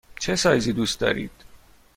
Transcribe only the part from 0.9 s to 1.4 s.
دارید؟